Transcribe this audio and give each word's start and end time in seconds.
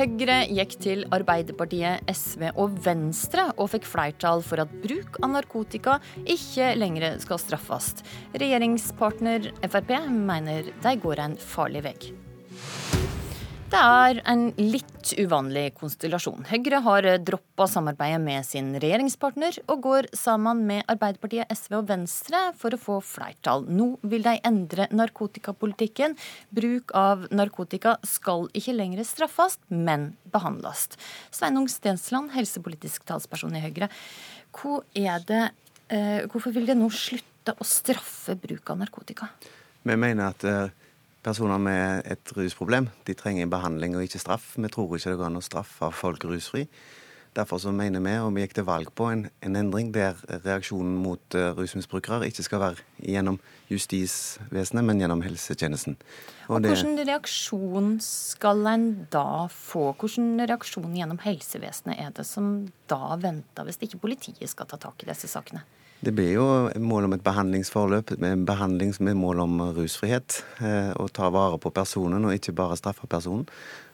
Høyre 0.00 0.46
gikk 0.48 0.78
til 0.80 1.02
Arbeiderpartiet, 1.12 2.06
SV 2.08 2.46
og 2.54 2.78
Venstre 2.86 3.50
og 3.60 3.68
fikk 3.74 3.84
flertall 3.84 4.40
for 4.40 4.62
at 4.62 4.72
bruk 4.80 5.18
av 5.20 5.34
narkotika 5.34 5.98
ikke 6.24 6.70
lenger 6.80 7.18
skal 7.20 7.42
straffes. 7.42 7.90
Regjeringspartner 8.32 9.50
Frp 9.66 9.92
mener 10.08 10.72
de 10.72 10.96
går 11.04 11.24
en 11.26 11.36
farlig 11.36 11.84
vei. 11.90 11.98
Det 13.70 13.78
er 13.78 14.18
en 14.26 14.48
litt 14.58 15.12
uvanlig 15.14 15.76
konstellasjon. 15.78 16.42
Høyre 16.48 16.80
har 16.82 17.06
droppa 17.22 17.68
samarbeidet 17.70 18.18
med 18.24 18.42
sin 18.42 18.72
regjeringspartner, 18.82 19.60
og 19.70 19.84
går 19.84 20.08
sammen 20.18 20.64
med 20.66 20.88
Arbeiderpartiet, 20.90 21.46
SV 21.54 21.76
og 21.78 21.84
Venstre 21.86 22.40
for 22.58 22.74
å 22.74 22.80
få 22.82 22.96
flertall. 23.06 23.68
Nå 23.70 23.92
vil 24.10 24.26
de 24.26 24.32
endre 24.48 24.88
narkotikapolitikken. 24.90 26.18
Bruk 26.50 26.90
av 26.98 27.28
narkotika 27.30 27.94
skal 28.02 28.48
ikke 28.58 28.74
lenger 28.74 29.06
straffes, 29.06 29.60
men 29.70 30.10
behandles. 30.34 30.88
Sveinung 31.30 31.70
Stensland, 31.70 32.34
helsepolitisk 32.34 33.06
talsperson 33.06 33.54
i 33.54 33.62
Høyre. 33.62 33.86
Hvor 34.50 34.82
det, 34.98 35.44
eh, 35.94 36.26
hvorfor 36.26 36.50
vil 36.50 36.66
de 36.66 36.74
nå 36.74 36.90
slutte 36.90 37.54
å 37.54 37.62
straffe 37.62 38.34
bruk 38.34 38.74
av 38.74 38.82
narkotika? 38.82 39.30
Vi 39.86 39.96
mener 39.96 40.34
at 40.34 40.44
eh, 40.44 40.79
Personer 41.20 41.60
med 41.60 42.06
et 42.08 42.32
rusproblem 42.32 42.88
de 43.04 43.14
trenger 43.18 43.50
behandling 43.52 43.96
og 43.96 44.06
ikke 44.06 44.22
straff. 44.22 44.54
Vi 44.56 44.68
tror 44.72 44.96
ikke 44.96 45.12
det 45.12 45.20
går 45.20 45.28
an 45.28 45.40
å 45.40 45.44
straffe 45.44 45.90
folk 45.92 46.24
rusfri. 46.24 46.66
Derfor 47.36 47.60
så 47.62 47.70
mener 47.70 48.02
vi, 48.02 48.12
og 48.18 48.32
vi 48.34 48.42
gikk 48.42 48.56
til 48.56 48.64
valg 48.66 48.88
på, 48.98 49.06
en, 49.06 49.20
en 49.46 49.58
endring 49.60 49.92
der 49.94 50.18
reaksjonen 50.42 50.96
mot 50.98 51.36
uh, 51.38 51.52
rusmisbrukere 51.54 52.26
ikke 52.26 52.42
skal 52.42 52.62
være 52.64 52.86
gjennom 53.06 53.36
justisvesenet, 53.70 54.82
men 54.82 54.98
gjennom 54.98 55.22
helsetjenesten. 55.22 55.94
Og, 56.48 56.56
og 56.56 56.66
Hvilken 56.66 56.98
reaksjon 57.06 57.92
skal 58.02 58.66
en 58.72 58.88
da 59.14 59.46
få? 59.46 59.92
Hvilken 60.00 60.42
reaksjon 60.42 60.96
gjennom 60.98 61.22
helsevesenet 61.22 62.02
er 62.02 62.10
det 62.16 62.26
som 62.26 62.50
da 62.90 63.14
venter, 63.22 63.68
hvis 63.68 63.78
ikke 63.86 64.02
politiet 64.08 64.50
skal 64.50 64.66
ta 64.72 64.80
tak 64.88 65.06
i 65.06 65.12
disse 65.12 65.30
sakene? 65.30 65.62
Det 66.00 66.14
blir 66.16 66.32
jo 66.32 66.46
mål 66.80 67.10
om 67.10 67.14
et 67.16 67.24
behandlingsforløp, 67.24 68.14
med 68.22 68.46
behandling 68.48 68.94
med 69.04 69.18
mål 69.20 69.42
om 69.44 69.60
rusfrihet. 69.76 70.38
Å 70.64 70.96
og 70.96 71.12
ta 71.12 71.28
vare 71.32 71.58
på 71.60 71.72
personen, 71.76 72.24
og 72.24 72.36
ikke 72.36 72.56
bare 72.56 72.78
straffe 72.80 73.08
personen. 73.10 73.44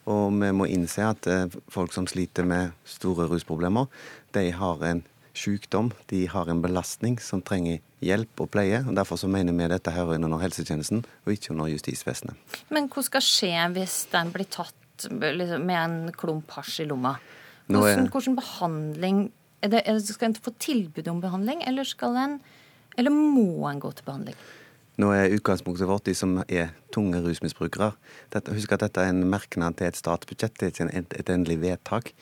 Og 0.06 0.30
vi 0.38 0.52
må 0.54 0.68
innse 0.70 1.02
at 1.02 1.26
eh, 1.26 1.50
folk 1.72 1.90
som 1.94 2.06
sliter 2.06 2.46
med 2.46 2.76
store 2.86 3.26
rusproblemer, 3.26 3.88
de 4.36 4.52
har 4.54 4.84
en 4.86 5.02
sykdom, 5.36 5.90
de 6.10 6.24
har 6.30 6.48
en 6.48 6.62
belastning 6.62 7.18
som 7.20 7.42
trenger 7.44 7.82
hjelp 8.04 8.44
og 8.44 8.50
pleie. 8.54 8.84
og 8.86 8.94
Derfor 8.96 9.18
så 9.20 9.28
mener 9.30 9.56
vi 9.56 9.66
dette 9.72 9.94
hører 9.94 10.16
inn 10.16 10.28
under 10.28 10.40
helsetjenesten, 10.44 11.02
og 11.26 11.34
ikke 11.34 11.52
under 11.56 11.72
justisvesenet. 11.72 12.38
Men 12.70 12.86
hva 12.92 13.04
skal 13.04 13.24
skje 13.24 13.52
hvis 13.74 14.04
den 14.14 14.30
blir 14.34 14.46
tatt 14.46 15.08
liksom, 15.10 15.66
med 15.66 15.80
en 15.80 15.98
klump 16.16 16.54
hasj 16.56 16.84
i 16.84 16.88
lomma? 16.92 17.16
Hvordan, 17.66 18.06
hvordan 18.14 18.38
behandling 18.38 19.26
det, 19.72 19.82
skal 20.06 20.30
en 20.30 20.38
få 20.38 20.52
tilbud 20.62 21.08
om 21.08 21.20
behandling, 21.22 21.62
eller, 21.66 21.88
en, 22.06 22.38
eller 22.96 23.14
må 23.14 23.66
en 23.70 23.82
gå 23.82 23.92
til 23.92 24.08
behandling? 24.08 24.38
Nå 24.96 25.10
er 25.12 25.34
utgangspunktet 25.36 25.88
vårt 25.88 26.06
de 26.08 26.14
som 26.16 26.38
er 26.48 26.70
tunge 26.94 27.20
rusmisbrukere. 27.20 27.90
Husk 28.32 28.72
at 28.72 28.86
dette 28.86 29.02
er 29.02 29.12
en 29.12 29.26
merknad 29.28 29.76
til 29.76 29.90
et 29.90 29.98
statsbudsjett, 29.98 30.56
det 30.56 30.70
er 30.70 30.72
ikke 30.72 31.04
et, 31.20 31.32
endelig 31.34 31.58
vedtak. 31.60 32.12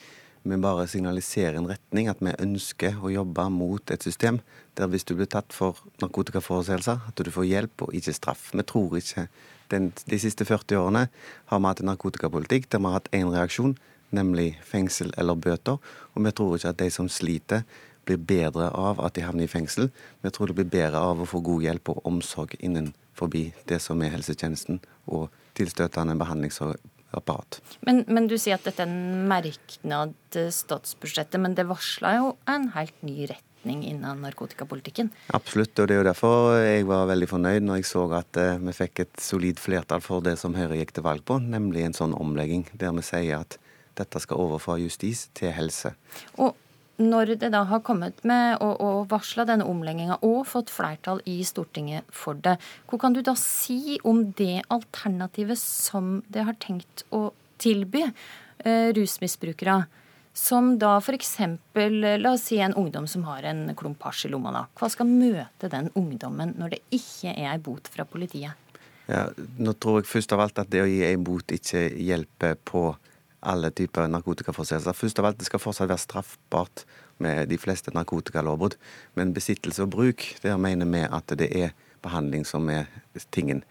Vi 0.45 0.59
bare 0.61 0.89
signaliserer 0.91 1.57
en 1.57 1.71
retning, 1.71 2.11
at 2.11 2.19
vi 2.21 2.35
ønsker 2.43 2.99
å 3.01 3.13
jobbe 3.15 3.47
mot 3.55 3.95
et 3.95 4.03
system 4.05 4.43
der 4.77 4.91
hvis 4.91 5.07
du 5.07 5.15
blir 5.15 5.31
tatt 5.31 5.55
for 5.55 5.79
narkotikaforseelser, 6.03 7.07
at 7.09 7.23
du 7.23 7.31
får 7.33 7.47
hjelp 7.49 7.87
og 7.87 7.95
ikke 7.97 8.13
straff. 8.13 8.51
Vi 8.53 8.67
tror 8.67 8.99
ikke 8.99 9.29
den, 9.71 9.93
De 10.11 10.19
siste 10.21 10.45
40 10.45 10.77
årene 10.77 11.07
har 11.49 11.63
vi 11.63 11.71
hatt 11.71 11.81
en 11.81 11.89
narkotikapolitikk 11.89 12.69
der 12.69 12.83
vi 12.83 12.91
har 12.91 12.99
hatt 12.99 13.13
én 13.15 13.31
reaksjon, 13.33 13.79
nemlig 14.15 14.55
fengsel 14.65 15.13
eller 15.19 15.37
bøter. 15.37 15.83
Og 16.15 16.25
vi 16.25 16.33
tror 16.33 16.57
ikke 16.57 16.73
at 16.75 16.81
de 16.81 16.91
som 16.95 17.11
sliter, 17.11 17.67
blir 18.05 18.21
bedre 18.21 18.71
av 18.77 19.01
at 19.05 19.17
de 19.17 19.25
havner 19.25 19.47
i 19.47 19.51
fengsel. 19.51 19.91
Vi 20.23 20.33
tror 20.33 20.51
det 20.51 20.59
blir 20.59 20.73
bedre 20.73 21.01
av 21.01 21.23
å 21.23 21.29
få 21.29 21.41
god 21.45 21.65
hjelp 21.67 21.95
og 21.95 22.03
omsorg 22.09 22.57
innenfor 22.61 23.33
det 23.33 23.81
som 23.83 24.03
er 24.05 24.15
helsetjenesten, 24.17 24.83
og 25.07 25.33
tilstøtende 25.59 26.17
behandlingsapparat. 26.19 27.61
Men, 27.87 28.05
men, 28.09 28.29
du 28.31 28.37
sier 28.41 28.59
at 28.59 28.67
dette 28.67 28.85
er 28.85 28.91
en 28.91 29.27
merknad 29.31 30.15
til 30.35 30.51
statsbudsjettet, 30.55 31.41
men 31.41 31.57
det 31.57 31.69
varsla 31.71 32.17
jo 32.19 32.31
en 32.51 32.71
helt 32.75 32.97
ny 33.07 33.29
retning 33.31 33.85
innen 33.87 34.25
narkotikapolitikken? 34.25 35.13
Absolutt, 35.37 35.79
og 35.79 35.89
det 35.89 35.97
er 35.97 36.03
jo 36.03 36.09
derfor 36.11 36.57
jeg 36.59 36.89
var 36.91 37.07
veldig 37.13 37.31
fornøyd 37.31 37.65
når 37.65 37.81
jeg 37.81 37.91
så 37.93 38.07
at 38.19 38.41
uh, 38.41 38.57
vi 38.61 38.77
fikk 38.77 39.05
et 39.07 39.23
solid 39.23 39.63
flertall 39.63 40.03
for 40.05 40.25
det 40.25 40.37
som 40.41 40.57
Høyre 40.59 40.81
gikk 40.81 40.97
til 40.97 41.07
valg 41.07 41.25
på, 41.25 41.39
nemlig 41.41 41.87
en 41.87 41.97
sånn 41.97 42.17
omlegging 42.19 42.67
der 42.75 42.93
vi 42.99 43.07
sier 43.07 43.45
at 43.45 43.59
dette 43.99 44.21
skal 44.23 44.41
over 44.41 44.63
fra 44.63 44.77
justis 44.81 45.29
til 45.37 45.53
helse. 45.55 45.95
Og 46.43 46.55
når 47.03 47.35
det 47.41 47.51
da 47.51 47.65
har 47.67 47.83
kommet 47.83 48.21
med 48.27 48.61
og, 48.63 48.79
og 48.79 49.09
varsla 49.11 49.47
denne 49.49 49.67
omlegginga 49.67 50.21
og 50.23 50.45
fått 50.47 50.71
flertall 50.71 51.23
i 51.27 51.41
Stortinget 51.47 52.07
for 52.15 52.39
det, 52.39 52.55
hva 52.91 53.01
kan 53.03 53.17
du 53.17 53.23
da 53.25 53.35
si 53.39 53.99
om 54.07 54.29
det 54.39 54.63
alternativet 54.71 55.59
som 55.59 56.21
det 56.31 56.47
har 56.47 56.59
tenkt 56.63 57.03
å 57.11 57.33
tilby 57.63 58.05
eh, 58.07 58.91
rusmisbrukere? 58.95 59.83
Som 60.35 60.73
da 60.83 60.97
f.eks. 60.99 61.37
la 61.79 62.33
oss 62.33 62.49
si 62.49 62.59
en 62.59 62.75
ungdom 62.75 63.07
som 63.11 63.23
har 63.29 63.47
en 63.47 63.69
klump 63.79 64.03
hasj 64.03 64.27
i 64.27 64.31
lomma. 64.33 64.51
da. 64.55 64.65
Hva 64.79 64.89
skal 64.91 65.07
møte 65.07 65.71
den 65.71 65.93
ungdommen 65.95 66.57
når 66.59 66.75
det 66.75 66.81
ikke 66.99 67.35
er 67.35 67.53
ei 67.53 67.61
bot 67.63 67.91
fra 67.91 68.07
politiet? 68.07 68.59
Ja, 69.07 69.29
nå 69.37 69.75
tror 69.79 70.01
jeg 70.01 70.09
først 70.09 70.33
av 70.35 70.43
alt 70.47 70.59
at 70.59 70.71
det 70.73 70.83
å 70.83 70.89
gi 70.89 71.03
ei 71.07 71.17
bot 71.21 71.55
ikke 71.55 71.87
hjelper 72.03 72.57
på 72.67 72.87
alle 73.47 73.71
typer 73.71 74.09
narkotikaforseelser. 74.11 74.97
Først 74.97 75.21
av 75.21 75.29
alt, 75.31 75.41
det 75.41 75.49
skal 75.49 75.63
fortsatt 75.63 75.91
være 75.91 76.03
straffbart 76.03 76.85
med 77.23 77.49
de 77.51 77.59
fleste 77.61 77.95
narkotikalovbrudd. 77.95 78.79
Men 79.19 79.35
besittelse 79.37 79.85
og 79.85 79.93
bruk, 79.95 80.25
der 80.43 80.57
mener 80.61 80.89
vi 80.91 81.05
at 81.05 81.37
det 81.39 81.51
er 81.51 81.75
behandling 82.05 82.47
som 82.49 82.69
er 82.73 82.89
tingen. 83.33 83.63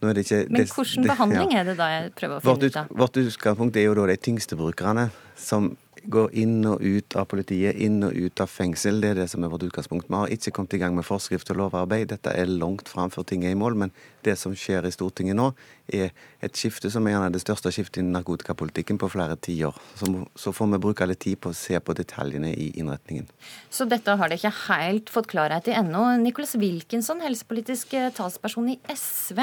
Er 0.00 0.16
ikke, 0.16 0.46
Men 0.48 0.64
hvordan 0.64 1.08
behandling 1.10 1.50
ja. 1.52 1.60
er 1.60 1.64
det 1.68 1.76
da 1.76 1.86
jeg 1.92 2.12
prøver 2.16 2.38
å 2.38 2.40
finne 2.40 2.68
ut 2.70 2.76
av? 2.80 2.92
Vårt 3.02 3.18
utgangspunkt 3.20 3.76
er 3.76 3.84
jo 3.84 3.96
da 3.98 4.06
de 4.08 4.16
tyngste 4.16 4.56
brukerne, 4.56 5.10
som 5.36 5.74
går 6.08 6.30
inn 6.38 6.64
og 6.68 6.80
ut 6.80 7.16
av 7.18 7.26
politiet, 7.30 7.76
inn 7.76 8.00
og 8.06 8.16
ut 8.16 8.40
av 8.42 8.50
fengsel. 8.50 9.00
Det 9.02 9.12
er 9.12 9.20
det 9.22 9.28
som 9.32 9.44
er 9.44 9.52
vårt 9.52 9.66
utgangspunkt. 9.68 10.08
Vi 10.08 10.16
har 10.16 10.32
ikke 10.32 10.54
kommet 10.56 10.76
i 10.76 10.80
gang 10.82 10.96
med 10.96 11.06
forskrift 11.06 11.50
og 11.52 11.60
lovarbeid. 11.60 12.08
Dette 12.14 12.32
er 12.32 12.50
langt 12.50 12.88
fram 12.88 13.12
før 13.12 13.26
ting 13.28 13.44
er 13.44 13.54
i 13.54 13.58
mål. 13.58 13.76
Men 13.84 13.92
det 14.24 14.36
som 14.40 14.54
skjer 14.56 14.86
i 14.86 14.92
Stortinget 14.94 15.36
nå, 15.38 15.50
er 15.90 16.10
et 16.44 16.56
skifte 16.56 16.90
som 16.92 17.06
er 17.06 17.16
gjerne 17.16 17.32
det 17.34 17.42
største 17.42 17.72
skiftet 17.74 18.02
i 18.02 18.06
narkotikapolitikken 18.06 18.98
på 19.00 19.10
flere 19.12 19.36
tiår. 19.42 19.76
Så, 19.98 20.52
får 20.54 20.72
vi 20.74 20.80
bruke 20.82 21.08
litt 21.08 21.22
tid 21.24 21.40
på 21.42 21.52
å 21.52 21.56
se 21.56 21.80
på 21.82 21.96
detaljene 21.96 22.52
i 22.52 22.70
innretningen. 22.80 23.28
Så 23.72 23.86
dette 23.90 24.14
har 24.16 24.30
dere 24.30 24.38
ikke 24.38 24.54
helt 24.70 25.12
fått 25.12 25.30
klarhet 25.32 25.70
i 25.70 25.76
ennå. 25.76 26.04
Nicholas 26.22 26.54
Wilkinson, 26.60 27.22
helsepolitisk 27.24 27.94
eh, 27.98 28.10
talsperson 28.16 28.72
i 28.74 28.78
SV. 28.94 29.42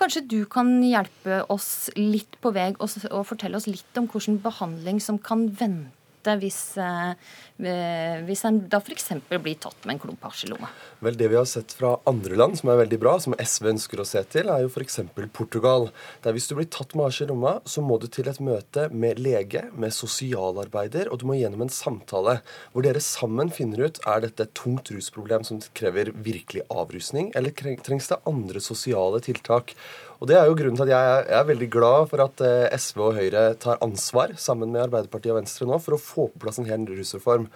Kanskje 0.00 0.24
du 0.26 0.40
kan 0.50 0.74
hjelpe 0.86 1.42
oss 1.52 1.90
litt 1.98 2.38
på 2.42 2.54
vei 2.54 2.70
og, 2.78 2.88
fortelle 3.28 3.58
oss 3.58 3.68
litt 3.70 4.00
om 4.00 4.08
hvilken 4.10 4.40
behandling 4.42 5.00
som 5.02 5.20
kan 5.22 5.48
vente 5.58 5.91
hvis, 6.40 6.76
eh, 6.78 7.14
eh, 7.66 8.20
hvis 8.26 8.44
en 8.44 8.60
da 8.68 8.78
f.eks. 8.78 9.10
blir 9.28 9.58
tatt 9.60 9.84
med 9.84 9.94
en 9.94 10.00
klump 10.02 10.22
hasj 10.22 10.46
i 10.46 10.50
lomma? 10.52 10.68
Vel, 11.00 11.16
Det 11.16 11.28
vi 11.28 11.36
har 11.36 11.44
sett 11.44 11.72
fra 11.72 11.96
andre 12.06 12.36
land 12.36 12.58
som 12.58 12.70
er 12.70 12.80
veldig 12.84 12.98
bra, 13.00 13.18
som 13.20 13.34
SV 13.34 13.72
ønsker 13.74 14.00
å 14.00 14.06
se 14.06 14.22
til, 14.24 14.48
er 14.48 14.62
jo 14.62 14.70
f.eks. 14.70 15.00
Portugal. 15.32 15.90
Der 16.22 16.32
hvis 16.32 16.48
du 16.48 16.54
blir 16.54 16.70
tatt 16.70 16.94
med 16.94 17.06
hasj 17.06 17.24
i 17.24 17.28
lomma, 17.30 17.60
så 17.64 17.82
må 17.82 17.98
du 18.00 18.06
til 18.06 18.28
et 18.28 18.40
møte 18.40 18.88
med 18.90 19.18
lege, 19.18 19.68
med 19.74 19.92
sosialarbeider, 19.92 21.10
og 21.10 21.20
du 21.20 21.26
må 21.26 21.38
gjennom 21.40 21.66
en 21.66 21.72
samtale 21.72 22.40
hvor 22.72 22.86
dere 22.86 23.02
sammen 23.02 23.50
finner 23.52 23.88
ut 23.88 24.00
er 24.06 24.22
dette 24.24 24.46
et 24.46 24.54
tungt 24.54 24.90
rusproblem 24.94 25.44
som 25.44 25.60
krever 25.74 26.12
virkelig 26.14 26.64
avrusning, 26.70 27.32
eller 27.34 27.52
trengs 27.52 28.08
det 28.12 28.22
andre 28.28 28.62
sosiale 28.62 29.20
tiltak. 29.24 29.74
Og 30.22 30.28
Det 30.30 30.36
er 30.38 30.46
jo 30.46 30.54
grunnen 30.54 30.78
til 30.78 30.86
at 30.86 30.92
jeg 30.92 31.22
er, 31.34 31.46
veldig 31.48 31.66
glad 31.66 32.04
for 32.12 32.22
at 32.22 32.42
eh, 32.46 32.74
SV 32.78 33.00
og 33.02 33.16
Høyre 33.16 33.40
tar 33.58 33.80
ansvar 33.82 34.30
sammen 34.38 34.70
med 34.70 34.84
Arbeiderpartiet 34.84 35.32
og 35.32 35.40
Venstre 35.40 35.66
nå 35.66 35.80
for 35.82 35.96
å 35.96 35.98
få 35.98 36.28
på 36.30 36.42
plass 36.44 36.60
en 36.62 36.68
hel 36.68 36.84
rusreform. 36.86 37.48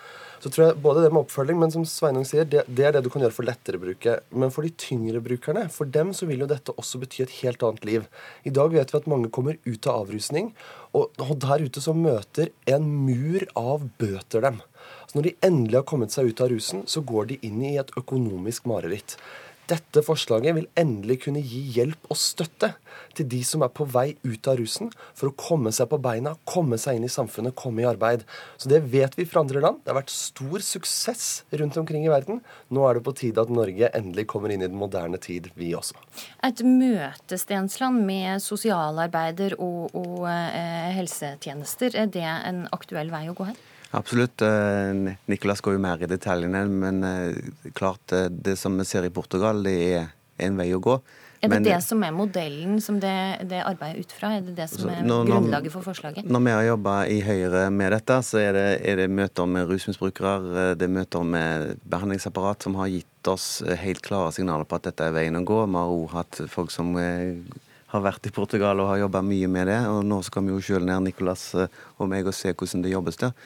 Så 0.43 0.51
tror 0.51 0.65
jeg 0.65 0.81
både 0.83 1.05
det 1.05 1.13
med 1.13 1.23
oppfølging, 1.23 1.61
men 1.63 1.71
som 1.71 1.87
Sveinung 1.87 2.27
sier, 2.27 2.43
det, 2.43 2.65
det, 2.67 2.89
er 2.89 2.97
det 2.97 3.05
du 3.07 3.11
kan 3.13 3.23
gjøre 3.23 3.37
for 3.37 3.47
lettere 3.47 3.79
bruke. 3.79 4.17
Men 4.35 4.51
for 4.51 4.67
de 4.67 4.75
tyngre 4.83 5.23
brukerne, 5.23 5.69
for 5.71 5.87
dem 5.95 6.11
så 6.11 6.27
vil 6.27 6.43
jo 6.43 6.51
dette 6.51 6.75
også 6.75 6.99
bety 7.05 7.23
et 7.23 7.39
helt 7.45 7.63
annet 7.63 7.87
liv. 7.87 8.11
I 8.43 8.55
dag 8.59 8.75
vet 8.75 8.91
vi 8.91 8.99
at 8.99 9.09
mange 9.15 9.31
kommer 9.31 9.63
ut 9.63 9.87
av 9.87 10.03
avrusning, 10.03 10.51
og, 10.91 11.15
og 11.23 11.37
der 11.47 11.69
ute 11.69 11.87
så 11.87 11.95
møter 11.95 12.51
en 12.67 12.91
mur 13.07 13.47
av 13.55 13.87
bøter 14.03 14.43
dem. 14.43 14.59
Så 15.07 15.21
når 15.21 15.31
de 15.31 15.37
endelig 15.47 15.79
har 15.79 15.87
kommet 15.87 16.15
seg 16.15 16.35
ut 16.35 16.43
av 16.43 16.51
rusen, 16.51 16.83
så 16.91 16.99
går 17.07 17.31
de 17.31 17.43
inn 17.47 17.63
i 17.63 17.77
et 17.79 17.95
økonomisk 17.95 18.67
mareritt. 18.67 19.21
Dette 19.67 20.03
forslaget 20.07 20.55
vil 20.55 20.69
endelig 20.79 21.25
kunne 21.25 21.41
gi 21.43 21.61
hjelp 21.75 22.07
og 22.13 22.19
støtte 22.21 22.69
til 23.17 23.27
de 23.33 23.41
som 23.47 23.65
er 23.67 23.73
på 23.75 23.87
vei 23.91 24.13
ut 24.23 24.47
av 24.47 24.61
rusen, 24.61 24.93
for 25.17 25.31
å 25.31 25.35
komme 25.41 25.73
seg 25.75 25.89
på 25.91 25.99
beina, 26.03 26.37
komme 26.47 26.79
seg 26.79 26.99
inn 26.99 27.09
i 27.09 27.11
samfunnet, 27.11 27.57
komme 27.59 27.83
i 27.83 27.89
arbeid. 27.89 28.23
Så 28.63 28.71
det 28.71 28.85
vet 28.93 29.17
vi 29.19 29.27
fra 29.27 29.43
andre 29.43 29.63
land. 29.65 29.83
Det 29.83 29.91
har 29.91 29.99
vært 29.99 30.15
stor 30.15 30.63
suksess 30.63 31.27
rundt 31.59 31.79
omkring 31.83 32.07
i 32.07 32.13
verden. 32.13 32.43
Nå 32.71 32.87
er 32.87 32.99
det 32.99 33.07
på 33.09 33.17
tide 33.19 33.43
at 33.43 33.51
Norge 33.53 33.91
endelig 33.91 34.29
kommer 34.31 34.55
inn 34.55 34.63
i 34.63 34.71
den 34.71 34.79
moderne 34.79 35.19
tid, 35.23 35.51
vi 35.59 35.73
også. 35.75 35.99
Et 36.47 36.63
møte, 36.63 37.41
Stensland, 37.41 38.05
med 38.07 38.43
sosialarbeider 38.45 39.59
og, 39.59 39.97
og 39.97 40.29
eh, 40.31 40.93
helsetjenester, 40.95 41.97
er 41.99 42.13
det 42.13 42.27
en 42.27 42.69
aktuell 42.77 43.11
vei 43.11 43.27
å 43.33 43.35
gå 43.35 43.51
her? 43.51 43.65
Absolutt. 43.91 44.43
Eh, 44.43 45.13
Nicolas 45.27 45.61
går 45.61 45.77
jo 45.77 45.83
mer 45.83 46.03
i 46.03 46.09
detaljene, 46.11 46.65
men 46.67 47.05
eh, 47.07 47.71
klart 47.75 48.13
eh, 48.13 48.29
det 48.31 48.57
som 48.59 48.75
vi 48.79 48.85
ser 48.85 49.07
i 49.07 49.13
Portugal, 49.15 49.63
det 49.65 49.77
er 49.95 50.11
en 50.43 50.59
vei 50.59 50.73
å 50.75 50.83
gå. 50.83 50.99
Er 51.37 51.51
det 51.51 51.53
men, 51.53 51.67
det 51.67 51.77
som 51.85 52.01
er 52.03 52.15
modellen 52.17 52.79
som 52.83 52.97
det, 52.99 53.13
det 53.47 53.61
arbeider 53.61 54.01
ut 54.03 54.13
fra? 54.13 54.33
Er 54.39 54.47
det 54.47 54.55
det 54.57 54.67
som 54.73 54.89
er 54.91 55.05
når, 55.05 55.27
grunnlaget 55.29 55.75
for 55.75 55.85
forslaget? 55.85 56.27
Når 56.33 56.43
vi 56.47 56.55
har 56.57 56.65
jobba 56.71 56.95
i 57.13 57.19
Høyre 57.23 57.67
med 57.71 57.93
dette, 57.93 58.17
så 58.25 58.41
er 58.41 58.57
det, 58.57 58.65
er 58.89 59.03
det 59.03 59.11
møter 59.13 59.51
med 59.51 59.69
rusmisbrukere, 59.69 60.73
det 60.81 60.89
er 60.89 60.95
møter 60.97 61.29
med 61.29 61.77
behandlingsapparat 61.85 62.67
som 62.67 62.79
har 62.81 62.91
gitt 62.91 63.31
oss 63.31 63.61
helt 63.83 64.01
klare 64.07 64.33
signaler 64.35 64.67
på 64.67 64.81
at 64.81 64.89
dette 64.89 65.07
er 65.07 65.15
veien 65.15 65.39
å 65.39 65.45
gå. 65.47 65.61
Vi 65.69 65.79
har 65.79 65.93
òg 65.93 66.09
hatt 66.17 66.41
folk 66.51 66.73
som 66.75 66.97
har 66.97 68.03
vært 68.03 68.27
i 68.27 68.35
Portugal 68.35 68.81
og 68.81 68.91
har 68.95 69.05
jobba 69.05 69.23
mye 69.23 69.53
med 69.53 69.69
det. 69.71 69.79
Og 69.93 70.03
nå 70.09 70.23
skal 70.27 70.49
vi 70.49 70.57
jo 70.57 70.65
sjøl 70.65 70.89
ned, 70.89 71.05
Nicolas 71.05 71.51
og 71.55 72.11
meg, 72.11 72.27
og 72.27 72.35
se 72.35 72.57
hvordan 72.57 72.83
det 72.83 72.97
jobbes 72.97 73.21
der. 73.23 73.37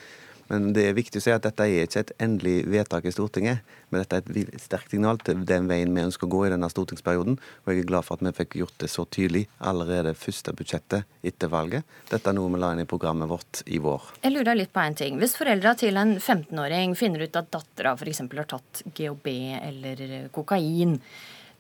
Men 0.50 0.72
det 0.74 0.88
er 0.88 0.96
viktig 0.96 1.20
å 1.20 1.22
si 1.22 1.30
at 1.30 1.44
dette 1.46 1.62
er 1.62 1.84
ikke 1.86 2.02
et 2.02 2.12
endelig 2.22 2.64
vedtak 2.70 3.04
i 3.06 3.12
Stortinget, 3.14 3.62
men 3.90 4.02
dette 4.02 4.18
er 4.18 4.40
et 4.42 4.62
sterkt 4.62 4.90
signal 4.90 5.20
til 5.22 5.44
den 5.46 5.68
veien 5.70 5.94
vi 5.94 6.02
ønsker 6.02 6.26
å 6.26 6.32
gå 6.32 6.40
i 6.46 6.50
denne 6.50 6.70
stortingsperioden. 6.72 7.38
Og 7.38 7.70
jeg 7.70 7.84
er 7.84 7.88
glad 7.90 8.06
for 8.06 8.18
at 8.18 8.26
vi 8.26 8.34
fikk 8.40 8.56
gjort 8.58 8.76
det 8.82 8.90
så 8.90 9.04
tydelig 9.06 9.44
allerede 9.70 10.16
første 10.18 10.54
budsjettet 10.58 11.26
etter 11.26 11.52
valget. 11.52 11.86
Dette 12.10 12.32
er 12.32 12.36
noe 12.36 12.50
vi 12.50 12.62
la 12.62 12.72
inn 12.74 12.82
i 12.82 12.88
programmet 12.90 13.30
vårt 13.30 13.62
i 13.70 13.78
vår. 13.82 14.10
Jeg 14.24 14.34
lurer 14.34 14.58
litt 14.58 14.72
på 14.74 14.82
en 14.82 14.98
ting. 14.98 15.20
Hvis 15.22 15.38
foreldra 15.38 15.76
til 15.78 16.00
en 16.00 16.16
15-åring 16.18 16.96
finner 16.98 17.22
ut 17.22 17.38
at 17.38 17.52
dattera 17.54 17.94
f.eks. 17.94 18.24
har 18.26 18.50
tatt 18.50 18.82
GHB 18.90 19.28
eller 19.60 20.06
kokain, 20.34 20.98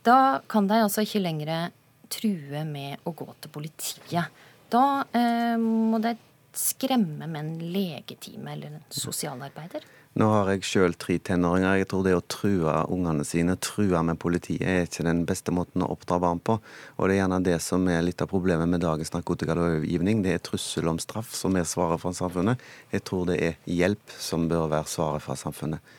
da 0.02 0.40
kan 0.50 0.66
de 0.66 0.80
altså 0.82 1.04
ikke 1.06 1.22
lenger 1.22 1.70
true 2.10 2.64
med 2.66 3.06
å 3.06 3.14
gå 3.14 3.28
til 3.38 3.54
politiet. 3.54 4.42
Da 4.70 4.84
eh, 5.14 5.54
må 5.58 5.98
de 6.02 6.16
skremme 6.56 7.26
med 7.26 7.40
en 7.40 7.72
legetime 7.72 8.52
eller 8.52 8.74
en 8.74 8.84
sosialarbeider? 8.90 9.84
Nå 10.18 10.26
har 10.26 10.48
jeg 10.50 10.64
sjøl 10.66 10.96
tre 10.98 11.20
tenåringer. 11.22 11.76
Jeg 11.78 11.88
tror 11.92 12.02
det 12.02 12.16
å 12.18 12.22
true 12.26 12.72
ungene 12.90 13.22
sine, 13.26 13.54
true 13.62 14.00
med 14.02 14.18
politiet, 14.18 14.66
er 14.66 14.88
ikke 14.88 15.06
den 15.06 15.22
beste 15.28 15.54
måten 15.54 15.84
å 15.86 15.90
oppdra 15.94 16.18
barn 16.22 16.40
på. 16.42 16.56
Og 16.96 17.06
det 17.06 17.14
er 17.14 17.20
gjerne 17.20 17.38
det 17.46 17.60
som 17.62 17.86
er 17.92 18.02
litt 18.02 18.24
av 18.24 18.32
problemet 18.32 18.66
med 18.68 18.82
dagens 18.82 19.14
narkotikalovgivning. 19.14 20.24
Det 20.26 20.34
er 20.34 20.42
trussel 20.42 20.90
om 20.90 20.98
straff 20.98 21.30
som 21.38 21.54
er 21.54 21.68
svaret 21.68 22.02
fra 22.02 22.10
samfunnet. 22.16 22.58
Jeg 22.90 23.06
tror 23.06 23.30
det 23.30 23.38
er 23.38 23.60
hjelp 23.70 24.18
som 24.18 24.48
bør 24.50 24.66
være 24.74 24.90
svaret 24.90 25.22
fra 25.22 25.38
samfunnet. 25.38 25.96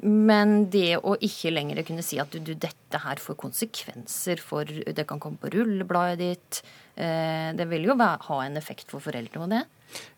Men 0.00 0.70
det 0.72 1.00
å 1.04 1.16
ikke 1.20 1.50
lenger 1.52 1.82
kunne 1.84 2.04
si 2.06 2.16
at 2.22 2.30
du, 2.32 2.38
du, 2.40 2.54
dette 2.54 3.02
her 3.02 3.20
får 3.20 3.36
konsekvenser 3.42 4.40
for 4.40 4.64
Det 4.64 5.04
kan 5.08 5.20
komme 5.20 5.42
på 5.42 5.50
rullebladet 5.52 6.22
ditt. 6.22 6.62
Eh, 6.94 7.50
det 7.58 7.66
vil 7.68 7.90
jo 7.90 7.98
ha 7.98 8.40
en 8.46 8.56
effekt 8.56 8.88
for 8.94 9.02
foreldrene 9.04 9.44
og 9.44 9.52
det? 9.58 9.64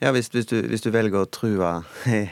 Ja, 0.02 0.12
hvis, 0.14 0.28
hvis, 0.34 0.48
du, 0.50 0.56
hvis, 0.68 0.84
du, 0.84 0.90
velger 0.94 1.22
å 1.22 1.30
true 1.30 1.70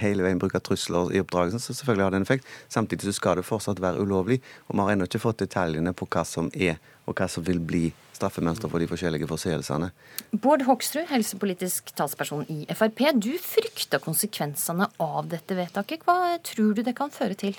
hele 0.03 0.27
veien, 0.27 0.41
bruke 0.43 0.61
trusler 0.65 1.13
i 1.15 1.23
oppdragelsen, 1.23 1.63
så 1.63 1.77
selvfølgelig 1.77 2.07
har 2.07 2.15
det 2.15 2.21
en 2.21 2.29
effekt. 2.29 2.53
Samtidig 2.73 3.09
så 3.09 3.17
skal 3.17 3.41
det 3.41 3.47
fortsatt 3.49 3.83
være 3.83 4.03
ulovlig. 4.03 4.41
Og 4.69 4.77
vi 4.77 4.85
har 4.85 4.95
ennå 4.95 5.09
ikke 5.09 5.23
fått 5.23 5.43
detaljene 5.45 5.95
på 5.97 6.09
hva 6.11 6.25
som 6.29 6.51
er, 6.55 6.81
og 7.07 7.19
hva 7.19 7.29
som 7.31 7.47
vil 7.47 7.63
bli 7.63 7.89
straffemønster 8.21 8.71
for 8.71 8.83
de 8.83 8.89
forskjellige 8.91 9.29
forseelsene. 9.31 9.91
Bård 10.43 10.67
Hoksrud, 10.69 11.09
helsepolitisk 11.11 11.95
talsperson 11.97 12.47
i 12.53 12.63
Frp. 12.77 13.07
Du 13.17 13.33
frykter 13.41 14.03
konsekvensene 14.05 14.91
av 15.01 15.31
dette 15.33 15.57
vedtaket. 15.57 16.05
Hva 16.07 16.37
tror 16.45 16.75
du 16.77 16.85
det 16.87 16.97
kan 16.99 17.13
føre 17.15 17.39
til? 17.39 17.59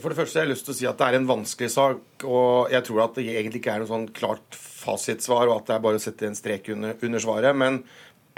For 0.00 0.08
det 0.08 0.16
første 0.16 0.38
har 0.38 0.46
jeg 0.46 0.54
lyst 0.54 0.64
til 0.64 0.72
å 0.72 0.76
si 0.78 0.86
at 0.88 1.00
det 1.00 1.08
er 1.08 1.18
en 1.18 1.28
vanskelig 1.28 1.68
sak. 1.74 2.24
Og 2.24 2.72
jeg 2.72 2.86
tror 2.86 3.02
at 3.04 3.18
det 3.18 3.26
egentlig 3.28 3.60
ikke 3.60 3.74
er 3.74 3.82
noe 3.82 3.90
sånn 3.90 4.06
klart 4.16 4.56
fasitsvar, 4.56 5.50
og 5.50 5.58
at 5.58 5.68
det 5.68 5.76
er 5.76 5.84
bare 5.84 6.00
å 6.00 6.02
sette 6.02 6.28
en 6.28 6.38
strek 6.38 6.70
under, 6.72 6.96
under 7.04 7.22
svaret. 7.22 7.58
Men 7.58 7.82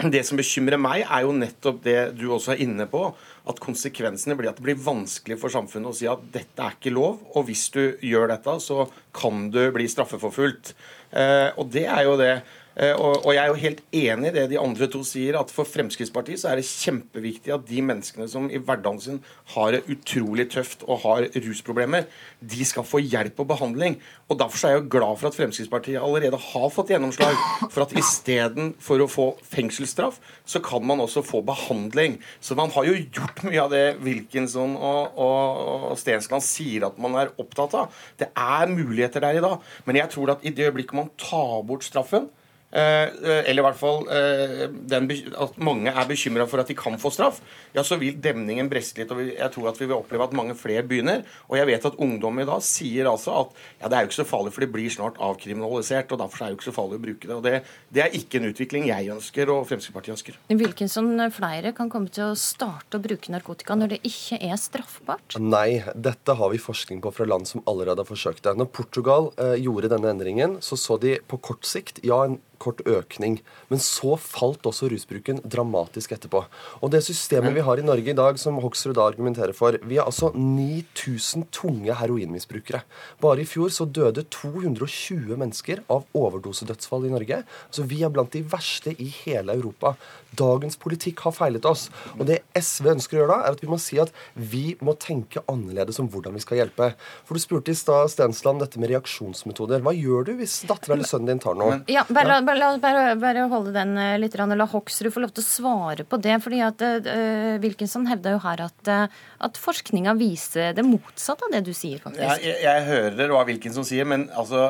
det 0.03 0.25
som 0.27 0.39
bekymrer 0.39 0.79
meg, 0.81 1.05
er 1.07 1.23
jo 1.23 1.35
nettopp 1.35 1.79
det 1.85 1.99
du 2.19 2.27
også 2.33 2.55
er 2.55 2.63
inne 2.65 2.87
på. 2.91 3.07
At 3.47 3.61
konsekvensene 3.63 4.35
blir 4.35 4.51
at 4.51 4.59
det 4.59 4.65
blir 4.65 4.81
vanskelig 4.81 5.37
for 5.39 5.53
samfunnet 5.53 5.91
å 5.91 5.95
si 5.95 6.09
at 6.11 6.23
dette 6.33 6.61
er 6.61 6.75
ikke 6.75 6.93
lov. 6.95 7.21
Og 7.35 7.47
hvis 7.47 7.69
du 7.71 7.81
gjør 8.03 8.33
dette, 8.33 8.57
så 8.59 8.85
kan 9.15 9.47
du 9.53 9.61
bli 9.75 9.87
straffeforfulgt. 9.91 10.73
Eh, 11.15 11.49
og 11.55 11.71
det 11.71 11.85
er 11.87 12.03
jo 12.09 12.17
det 12.19 12.33
og, 12.75 13.21
og, 13.21 13.29
jeg 13.31 13.39
er 13.39 13.47
jo 13.47 13.59
helt 13.61 13.81
enig 13.95 14.29
i 14.29 14.35
det 14.35 14.41
de 14.51 14.57
andre 14.59 14.87
to 14.91 14.99
sier, 15.07 15.37
at 15.39 15.51
for 15.53 15.67
Fremskrittspartiet 15.69 16.41
så 16.41 16.49
er 16.51 16.59
det 16.59 16.67
kjempeviktig 16.67 17.53
at 17.55 17.63
de 17.69 17.79
menneskene 17.87 18.27
som 18.27 18.49
i 18.51 18.59
hverdagen 18.59 18.99
sin 18.99 19.21
har 19.53 19.71
det 19.71 19.85
utrolig 19.93 20.49
tøft 20.51 20.83
og 20.83 20.99
har 21.05 21.29
rusproblemer, 21.45 22.09
de 22.43 22.67
skal 22.67 22.83
få 22.87 22.99
hjelp 22.99 23.39
og 23.39 23.49
behandling. 23.53 23.97
Og 24.27 24.41
Derfor 24.43 24.67
er 24.67 24.75
jeg 24.75 24.83
jo 24.83 24.91
glad 24.97 25.21
for 25.21 25.31
at 25.31 25.39
Fremskrittspartiet 25.39 26.03
allerede 26.03 26.41
har 26.49 26.67
fått 26.75 26.91
gjennomslag 26.91 27.39
for 27.63 27.85
at 27.85 27.95
istedenfor 27.95 29.05
å 29.05 29.11
få 29.11 29.31
fengselsstraff, 29.55 30.19
så 30.43 30.59
kan 30.59 30.83
man 30.83 30.99
også 30.99 31.23
få 31.23 31.45
behandling. 31.47 32.19
Så 32.43 32.59
man 32.59 32.75
har 32.75 32.91
jo 32.91 32.99
gjort 32.99 33.43
mye 33.47 33.63
av 33.63 33.71
det 33.71 33.85
Wilkinson 34.03 34.75
og, 34.75 35.15
og, 35.15 35.91
og 35.93 35.99
Stensland 36.01 36.43
sier 36.43 36.89
at 36.89 36.99
man 36.99 37.15
er 37.23 37.31
opptatt 37.39 37.79
av. 37.85 38.07
Det 38.19 38.33
er 38.35 38.71
muligheter 38.71 39.23
der 39.23 39.39
i 39.39 39.45
dag. 39.47 39.61
Men 39.87 40.03
jeg 40.03 40.11
tror 40.11 40.35
at 40.35 40.43
i 40.43 40.51
det 40.51 40.73
øyeblikket 40.73 40.99
man 40.99 41.15
tar 41.15 41.61
bort 41.63 41.87
straffen, 41.87 42.27
Eh, 42.27 42.35
eh, 42.35 42.44
eller 42.75 43.61
i 43.61 43.65
hvert 43.65 43.79
fall 43.79 44.03
eh, 44.11 44.65
den, 44.91 45.07
at 45.39 45.57
mange 45.63 45.91
er 45.91 46.09
bekymra 46.09 46.47
for 46.49 46.59
at 46.61 46.71
de 46.71 46.75
kan 46.77 46.97
få 46.99 47.11
straff, 47.13 47.39
ja, 47.75 47.83
så 47.87 47.97
vil 48.01 48.17
demningen 48.21 48.69
breste 48.71 49.01
litt. 49.01 49.13
og 49.13 49.21
Jeg 49.23 49.51
tror 49.53 49.69
at 49.71 49.79
vi 49.79 49.87
vil 49.87 49.97
oppleve 49.97 50.27
at 50.27 50.35
mange 50.35 50.57
flere 50.59 50.83
begynner. 50.87 51.23
Og 51.49 51.59
jeg 51.59 51.69
vet 51.69 51.87
at 51.87 51.99
ungdom 52.03 52.41
i 52.43 52.47
dag 52.47 52.63
sier 52.65 53.09
altså 53.11 53.35
at 53.43 53.55
ja, 53.81 53.87
det 53.87 53.97
er 53.97 54.05
jo 54.05 54.11
ikke 54.11 54.19
så 54.21 54.27
farlig, 54.27 54.53
for 54.55 54.65
det 54.65 54.71
blir 54.73 54.91
snart 54.91 55.19
avkriminalisert. 55.23 56.11
og 56.11 56.21
Derfor 56.23 56.43
er 56.43 56.49
det 56.49 56.55
jo 56.55 56.59
ikke 56.59 56.69
så 56.69 56.75
farlig 56.75 56.99
å 56.99 57.05
bruke 57.05 57.29
det. 57.29 57.35
og 57.37 57.43
Det, 57.45 57.55
det 57.95 58.03
er 58.05 58.17
ikke 58.19 58.41
en 58.41 58.49
utvikling 58.51 58.89
jeg 58.89 59.11
ønsker 59.15 59.53
og 59.53 59.63
Fremskrittspartiet 59.69 60.15
ønsker. 60.17 60.39
Wilkinson, 60.55 61.13
flere 61.35 61.73
kan 61.77 61.91
komme 61.91 62.11
til 62.11 62.31
å 62.31 62.39
starte 62.39 62.99
å 62.99 63.03
bruke 63.03 63.31
narkotika 63.33 63.77
når 63.77 63.95
det 63.95 64.01
ikke 64.07 64.39
er 64.43 64.59
straffbart? 64.59 65.37
Nei, 65.39 65.81
dette 65.95 66.35
har 66.37 66.51
vi 66.51 66.61
forskning 66.61 67.01
på 67.03 67.13
fra 67.15 67.27
land 67.29 67.47
som 67.49 67.63
allerede 67.69 68.03
har 68.03 68.09
forsøkt 68.09 68.43
det. 68.45 68.55
Når 68.59 68.71
Portugal 68.75 69.31
eh, 69.41 69.55
gjorde 69.63 69.91
denne 69.95 70.11
endringen, 70.11 70.59
så 70.65 70.77
så 70.79 70.99
de 71.01 71.17
på 71.29 71.39
kort 71.43 71.67
sikt 71.67 72.01
ja, 72.05 72.23
en 72.25 72.39
kort 72.65 72.81
økning. 72.89 73.39
Men 73.69 73.81
så 73.83 74.15
falt 74.21 74.65
også 74.65 74.89
rusbruken 74.91 75.41
dramatisk 75.45 76.15
etterpå. 76.15 76.43
Og 76.81 76.91
det 76.93 77.03
systemet 77.05 77.55
vi 77.55 77.63
har 77.65 77.81
i 77.81 77.85
Norge 77.85 78.11
i 78.11 78.17
dag, 78.17 78.39
som 78.41 78.59
Hoksrud 78.63 78.97
da 78.97 79.05
argumenterer 79.05 79.55
for 79.55 79.77
Vi 79.85 79.99
har 79.99 80.09
altså 80.09 80.31
9000 80.35 81.47
tunge 81.53 81.95
heroinmisbrukere. 81.95 82.83
Bare 83.21 83.43
i 83.43 83.49
fjor 83.49 83.71
så 83.73 83.85
døde 83.85 84.25
220 84.33 85.37
mennesker 85.37 85.83
av 85.91 86.05
overdosedødsfall 86.17 87.07
i 87.07 87.13
Norge. 87.13 87.41
Så 87.71 87.85
vi 87.87 88.01
er 88.03 88.13
blant 88.13 88.33
de 88.33 88.43
verste 88.55 88.95
i 88.97 89.09
hele 89.23 89.55
Europa. 89.55 89.95
Dagens 90.35 90.75
politikk 90.81 91.21
har 91.25 91.35
feilet 91.35 91.65
oss. 91.69 91.87
Og 92.17 92.25
det 92.27 92.41
SV 92.57 92.91
ønsker 92.95 93.17
å 93.17 93.21
gjøre 93.21 93.35
da, 93.35 93.39
er 93.45 93.55
at 93.55 93.63
vi 93.63 93.69
må 93.71 93.79
si 93.81 93.99
at 94.01 94.11
vi 94.35 94.65
må 94.83 94.95
tenke 94.99 95.43
annerledes 95.51 95.99
om 96.01 96.09
hvordan 96.11 96.35
vi 96.35 96.43
skal 96.43 96.59
hjelpe. 96.63 96.91
For 97.27 97.37
du 97.37 97.43
spurte 97.43 97.71
i 97.71 97.77
stad, 97.77 98.11
Stensland, 98.11 98.63
dette 98.63 98.81
med 98.81 98.91
reaksjonsmetoder. 98.91 99.83
Hva 99.85 99.95
gjør 99.95 100.29
du 100.29 100.33
hvis 100.41 100.61
dattera 100.67 100.97
eller 100.97 101.07
sønnen 101.07 101.33
din 101.33 101.43
tar 101.43 101.57
noe? 101.59 101.79
Ja, 101.91 102.05
bare, 102.09 102.41
bare, 102.47 102.59
la 102.61 102.69
bare, 102.81 103.03
bare, 103.19 103.45
holde 103.51 103.73
den 103.75 103.95
eh, 104.01 104.15
litt. 104.21 104.35
La 104.35 104.67
Hoksrud 104.69 105.13
få 105.13 105.23
lov 105.23 105.33
til 105.35 105.43
å 105.43 105.47
svare 105.47 106.05
på 106.07 106.19
det. 106.21 106.35
fordi 106.43 106.61
at 106.65 106.81
uh, 106.83 107.55
Wilkinson 107.63 108.07
hevda 108.09 108.35
jo 108.35 108.41
her 108.43 108.65
at, 108.67 108.91
uh, 108.91 109.23
at 109.47 109.59
forskninga 109.59 110.15
viser 110.19 110.75
det 110.77 110.85
motsatte 110.87 111.47
av 111.47 111.55
det 111.55 111.63
du 111.67 111.73
sier, 111.73 112.01
faktisk. 112.03 112.23
Ja, 112.23 112.37
jeg, 112.41 112.61
jeg 112.65 112.85
hører 112.89 113.33
hva 113.33 113.45
Wilkinson 113.47 113.87
sier, 113.87 114.07
men 114.07 114.27
altså, 114.35 114.69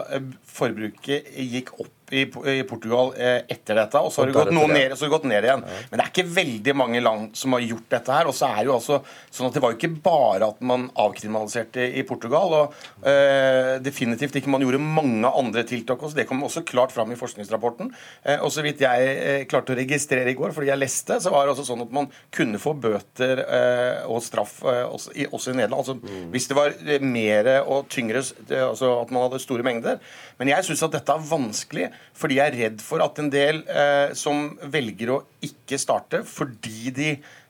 forbruket 0.55 1.32
gikk 1.36 1.75
opp 1.79 2.05
i, 2.12 2.26
i 2.26 2.64
Portugal 2.68 3.14
eh, 3.18 3.42
etter 3.50 3.80
dette, 3.80 4.02
og 4.02 4.12
så 4.14 4.22
har 4.22 4.30
det 4.30 4.38
gått, 4.38 4.54
noe 4.56 4.70
ned, 4.70 4.94
så 4.94 5.06
har 5.06 5.10
det 5.10 5.16
gått 5.16 5.30
ned 5.30 5.48
igjen. 5.48 5.64
Ja. 5.66 5.84
Men 5.90 6.00
det 6.00 6.06
er 6.06 6.12
ikke 6.12 6.36
veldig 6.36 6.76
mange 6.78 7.02
land 7.04 7.38
som 7.38 7.56
har 7.56 7.66
gjort 7.66 7.88
dette 7.96 8.18
her. 8.18 8.30
Og 8.30 8.36
så 8.38 8.50
er 8.52 8.60
det 8.62 8.70
jo 8.70 8.78
altså 8.78 9.00
sånn 9.34 9.50
at 9.50 9.58
det 9.58 9.64
var 9.64 9.74
jo 9.74 9.80
ikke 9.80 10.04
bare 10.06 10.50
at 10.52 10.62
man 10.66 10.88
avkriminaliserte 11.02 11.88
i 12.00 12.06
Portugal. 12.08 12.56
og 12.60 13.08
eh, 13.08 13.76
definitivt 13.86 14.38
ikke 14.40 14.52
man 14.54 14.64
gjorde 14.66 14.82
mange 14.82 15.30
andre 15.30 15.66
tiltak 15.68 16.02
også. 16.02 16.18
Det 16.20 16.28
kom 16.30 16.44
også 16.46 16.66
klart 16.68 16.94
fram 16.96 17.12
i 17.14 17.20
forskningsrapporten. 17.20 17.92
Eh, 18.24 18.42
og 18.42 18.54
så 18.54 18.66
vidt 18.66 18.84
jeg 18.86 19.16
eh, 19.16 19.42
klarte 19.50 19.74
å 19.74 19.80
registrere 19.80 20.32
i 20.32 20.38
går, 20.38 20.54
fordi 20.56 20.72
jeg 20.72 20.82
leste, 20.82 21.20
så 21.22 21.34
var 21.34 21.46
det 21.46 21.56
altså 21.56 21.68
sånn 21.68 21.86
at 21.86 21.96
man 21.96 22.10
kunne 22.36 22.62
få 22.62 22.76
bøter 22.78 23.44
eh, 23.46 24.06
og 24.12 24.22
straff 24.26 24.60
eh, 24.66 24.84
også, 24.86 25.16
i, 25.16 25.28
også, 25.30 25.54
i, 25.54 25.60
Nederland. 25.62 25.82
Altså 25.82 25.98
mm. 26.00 26.30
hvis 26.34 26.50
det 26.52 26.60
var 26.60 26.80
mer 27.06 27.52
og 27.64 27.90
tyngre, 27.92 28.24
altså 28.62 28.96
at 29.02 29.14
man 29.14 29.28
hadde 29.28 29.44
store 29.44 29.66
mengder. 29.66 30.02
Men 30.40 30.52
jeg 30.52 30.68
syns 30.68 30.86
at 30.86 30.96
dette 30.98 31.16
er 31.16 31.30
vanskelig 31.30 31.90
fordi 32.16 32.38
jeg 32.40 32.52
er 32.52 32.60
redd 32.64 32.84
for 32.84 33.04
at 33.04 33.18
en 33.20 33.32
del 33.32 33.64
eh, 33.68 34.14
som 34.18 34.54
velger 34.72 35.12
å 35.12 35.24
ikke 35.46 35.80
starte 35.82 36.22
fordi 36.28 36.94
de 36.96 37.10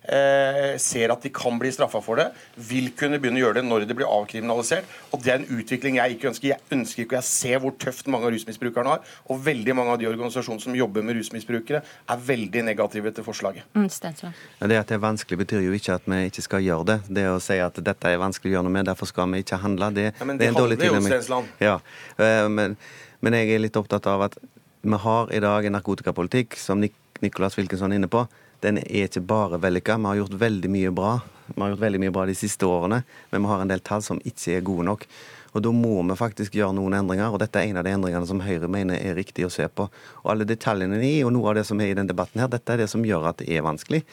eh, 0.10 0.76
ser 0.82 1.14
at 1.14 1.24
de 1.24 1.32
kan 1.34 1.58
bli 1.60 1.72
straffa 1.74 2.02
for 2.04 2.20
det, 2.20 2.28
vil 2.70 2.92
kunne 2.98 3.20
begynne 3.22 3.40
å 3.42 3.46
gjøre 3.46 3.60
det 3.60 3.66
når 3.68 3.86
det 3.90 3.98
blir 3.98 4.10
avkriminalisert. 4.10 4.90
Og 5.14 5.22
Det 5.26 5.34
er 5.34 5.42
en 5.42 5.60
utvikling 5.60 6.00
jeg 6.00 6.16
ikke 6.16 6.30
ønsker. 6.32 6.50
Jeg 6.54 6.78
ønsker 6.78 7.06
ikke 7.06 7.18
og 7.18 7.22
jeg 7.22 7.30
ser 7.30 7.62
hvor 7.64 7.76
tøft 7.82 8.10
mange 8.12 8.30
av 8.30 8.36
rusmisbrukerne 8.36 8.96
har. 8.96 9.14
Og 9.30 9.42
veldig 9.46 9.78
mange 9.78 9.96
av 9.96 10.02
de 10.02 10.10
organisasjonene 10.10 10.66
som 10.66 10.78
jobber 10.78 11.06
med 11.06 11.20
rusmisbrukere, 11.20 11.82
er 11.86 12.26
veldig 12.32 12.66
negative 12.70 13.14
til 13.16 13.28
forslaget. 13.28 13.70
Mm, 13.78 13.88
det 13.90 14.82
at 14.82 14.92
det 14.92 14.98
er 14.98 15.06
vanskelig, 15.06 15.42
betyr 15.46 15.66
jo 15.66 15.78
ikke 15.78 16.00
at 16.00 16.10
vi 16.10 16.22
ikke 16.30 16.46
skal 16.46 16.66
gjøre 16.66 16.90
det. 16.92 17.00
Det 17.22 17.30
å 17.32 17.40
si 17.44 17.58
at 17.62 17.80
dette 17.86 18.12
er 18.12 18.22
vanskelig 18.22 18.54
å 18.54 18.58
gjøre 18.58 18.68
noe 18.70 18.78
med, 18.78 18.90
derfor 18.90 19.10
skal 19.10 19.32
vi 19.32 19.46
ikke 19.46 19.62
handle, 19.62 19.94
det, 19.96 20.12
ja, 20.12 20.26
det, 20.26 20.38
det 20.42 20.50
er 20.50 20.54
en 20.54 20.62
dårlig 20.62 20.80
tilnærming. 20.82 21.50
Ja, 21.64 21.80
eh, 22.18 22.48
men, 22.52 22.78
men 23.26 23.34
jeg 23.40 23.56
er 23.56 23.64
litt 23.64 23.78
opptatt 23.80 24.06
av 24.06 24.28
at 24.28 24.38
vi 24.86 24.98
har 25.02 25.32
i 25.34 25.42
dag 25.42 25.66
en 25.66 25.74
narkotikapolitikk 25.74 26.60
som 26.62 26.78
Nik 26.84 26.94
Nicolas 27.24 27.56
Wilkinson 27.58 27.94
er 27.94 27.98
inne 27.98 28.10
på. 28.12 28.26
Den 28.62 28.78
er 28.82 29.08
ikke 29.08 29.24
bare 29.26 29.58
vellykka. 29.64 29.96
Vi 29.98 30.10
har 30.10 30.20
gjort 30.20 30.36
veldig 30.42 30.70
mye 30.70 30.92
bra. 30.94 31.14
Vi 31.48 31.56
har 31.62 31.72
gjort 31.72 31.84
veldig 31.86 32.02
mye 32.04 32.14
bra 32.14 32.26
de 32.28 32.36
siste 32.38 32.68
årene, 32.68 33.02
men 33.32 33.42
vi 33.42 33.50
har 33.50 33.64
en 33.64 33.72
del 33.72 33.82
tall 33.86 34.04
som 34.06 34.20
ikke 34.22 34.58
er 34.58 34.66
gode 34.68 34.86
nok. 34.90 35.08
Og 35.56 35.64
Da 35.64 35.72
må 35.72 36.04
vi 36.04 36.18
faktisk 36.20 36.58
gjøre 36.58 36.76
noen 36.76 36.98
endringer, 37.00 37.32
og 37.32 37.40
dette 37.40 37.62
er 37.62 37.72
en 37.72 37.80
av 37.80 37.86
de 37.88 37.94
endringene 37.96 38.28
som 38.28 38.44
Høyre 38.44 38.68
mener 38.68 39.00
er 39.00 39.16
riktig 39.16 39.48
å 39.48 39.54
se 39.54 39.68
på. 39.72 39.88
Og 40.24 40.32
Alle 40.32 40.48
detaljene 40.48 41.00
i 41.00 41.24
og 41.24 41.32
noe 41.32 41.54
av 41.54 41.56
det 41.56 41.66
som 41.70 41.80
er 41.80 41.94
i 41.94 41.98
den 41.98 42.12
debatten 42.12 42.44
her, 42.44 42.52
dette 42.52 42.74
er 42.74 42.84
det 42.84 42.90
som 42.92 43.06
gjør 43.08 43.32
at 43.32 43.40
det 43.40 43.48
er 43.56 43.64
vanskelig 43.64 44.04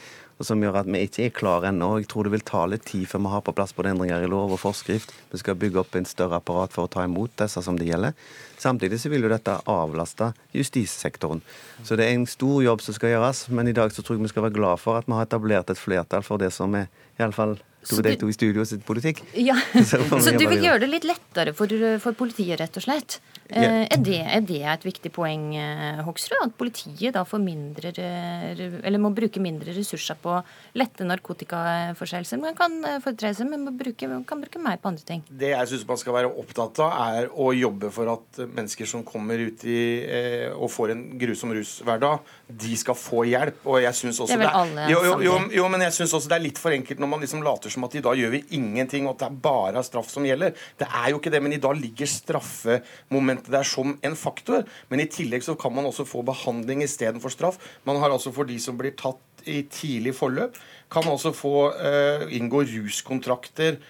og 0.42 0.46
som 0.48 0.62
gjør 0.62 0.80
at 0.80 0.88
vi 0.90 1.04
ikke 1.06 1.26
er 1.28 1.34
klare 1.34 1.68
ennå. 1.70 1.88
Jeg 2.00 2.08
tror 2.10 2.26
det 2.26 2.32
vil 2.34 2.44
ta 2.46 2.64
litt 2.66 2.82
tid 2.88 3.06
før 3.06 3.22
vi 3.22 3.30
har 3.30 3.44
på 3.46 3.54
plass 3.54 3.74
både 3.76 3.92
endringer 3.92 4.24
i 4.24 4.30
lov 4.30 4.54
og 4.56 4.58
forskrift. 4.58 5.12
Vi 5.30 5.38
skal 5.38 5.58
bygge 5.60 5.78
opp 5.84 5.94
en 5.94 6.08
større 6.08 6.40
apparat 6.40 6.74
for 6.74 6.88
å 6.88 6.90
ta 6.90 7.04
imot 7.06 7.36
disse 7.38 7.62
som 7.62 7.78
det 7.78 7.86
gjelder. 7.86 8.16
Samtidig 8.58 8.98
så 8.98 9.12
vil 9.12 9.22
jo 9.22 9.30
dette 9.30 9.54
avlaste 9.70 10.32
justissektoren. 10.56 11.44
Så 11.86 11.98
det 11.98 12.08
er 12.08 12.16
en 12.16 12.26
stor 12.30 12.58
jobb 12.64 12.82
som 12.82 12.96
skal 12.96 13.14
gjøres, 13.14 13.44
men 13.54 13.70
i 13.70 13.76
dag 13.76 13.94
så 13.94 14.02
tror 14.02 14.18
jeg 14.18 14.26
vi 14.26 14.32
skal 14.34 14.48
være 14.48 14.58
glad 14.58 14.82
for 14.82 14.98
at 14.98 15.06
vi 15.06 15.14
har 15.14 15.28
etablert 15.28 15.70
et 15.70 15.78
flertall 15.78 16.26
for 16.26 16.42
det 16.42 16.50
som 16.54 16.74
er 16.78 16.90
iallfall 17.20 17.60
to 17.88 18.02
de 18.04 18.14
to 18.20 18.28
i 18.30 18.34
studio 18.36 18.64
sitt 18.68 18.84
politikk. 18.86 19.22
Ja, 19.38 19.56
Så, 19.90 20.00
så 20.22 20.34
du 20.36 20.46
vil 20.48 20.62
gjøre 20.62 20.84
det 20.84 20.90
litt 20.92 21.06
lettere 21.08 21.54
for, 21.56 21.70
for 22.02 22.18
politiet, 22.18 22.60
rett 22.60 22.76
og 22.78 22.86
slett? 22.86 23.18
Yeah. 23.50 23.82
Er, 23.90 24.00
det, 24.00 24.18
er, 24.22 24.44
det, 24.46 24.60
et 24.64 24.84
viktig 24.86 25.10
poeng, 25.12 25.50
eh, 25.58 26.00
Hoksrud? 26.06 26.38
At 26.40 26.54
politiet 26.56 27.12
da 27.16 27.24
får 27.28 27.40
mindre 27.42 27.90
Eller 28.00 29.00
må 29.02 29.10
bruke 29.12 29.42
mindre 29.42 29.74
ressurser 29.76 30.16
på 30.22 30.38
lette 30.78 31.04
narkotikaforseelser, 31.04 32.40
Man 32.40 32.56
kan 32.56 32.78
eh, 32.88 33.08
seg 33.20 33.50
men 33.50 33.66
bruke, 33.76 34.08
kan 34.28 34.40
bruke 34.40 34.62
mer 34.62 34.78
på 34.80 34.92
andre 34.92 35.04
ting? 35.04 35.24
Det 35.28 35.50
jeg 35.52 35.70
syns 35.72 35.84
man 35.88 36.00
skal 36.00 36.16
være 36.16 36.30
opptatt 36.30 36.80
av, 36.84 36.94
er 37.16 37.28
å 37.28 37.50
jobbe 37.56 37.90
for 37.92 38.12
at 38.14 38.40
mennesker 38.46 38.88
som 38.88 39.04
kommer 39.04 39.42
ut 39.42 39.66
i 39.68 39.82
eh, 40.06 40.48
og 40.52 40.70
får 40.72 40.94
en 40.94 41.04
grusom 41.20 41.52
rushverdag, 41.52 42.32
de 42.62 42.78
skal 42.78 42.96
få 42.96 43.26
hjelp. 43.28 43.60
Og 43.66 43.82
jeg 43.84 43.98
syns 43.98 44.22
også 44.22 44.32
det 44.32 44.38
er 44.38 44.44
vel 44.46 44.60
alle 44.62 44.88
jo, 44.92 45.02
jo, 45.04 45.18
jo, 45.26 45.36
jo, 45.58 45.68
men 45.72 45.84
jeg 45.88 45.96
syns 45.98 46.16
også 46.16 46.32
det 46.32 46.38
er 46.38 46.46
litt 46.46 46.60
for 46.60 46.74
enkelt 46.74 47.02
når 47.02 47.10
man 47.10 47.22
liksom 47.24 47.44
later 47.44 47.72
som 47.72 47.84
at 47.88 47.98
i 47.98 48.04
dag 48.04 48.16
gjør 48.18 48.34
vi 48.38 48.42
ingenting, 48.56 49.10
og 49.10 49.16
at 49.16 49.26
det 49.26 49.28
er 49.28 49.38
bare 49.44 49.84
straff 49.84 50.08
som 50.12 50.24
gjelder. 50.26 50.56
Det 50.78 50.88
er 50.88 51.12
jo 51.12 51.20
ikke 51.20 51.32
det, 51.34 51.42
men 51.44 51.56
i 51.56 51.60
dag 51.62 51.76
ligger 51.76 52.08
straffemomentet 52.08 53.31
det 53.40 53.58
er 53.58 53.68
som 53.68 53.96
en 54.04 54.16
faktor. 54.18 54.66
Men 54.90 55.02
i 55.02 55.08
tillegg 55.10 55.44
så 55.46 55.56
kan 55.58 55.74
man 55.74 55.88
også 55.88 56.06
få 56.08 56.24
behandling 56.26 56.84
istedenfor 56.84 57.32
straff. 57.32 57.60
Man 57.88 58.00
har 58.02 58.12
altså 58.12 58.32
for 58.34 58.48
de 58.48 58.58
som 58.60 58.78
blir 58.78 58.96
tatt 58.98 59.20
i 59.48 59.62
tidlig 59.72 60.14
forløp, 60.14 60.58
kan 60.92 61.08
også 61.08 61.32
få 61.34 61.56
uh, 61.74 62.28
inngå 62.30 62.62
ruskontrakter 62.68 63.80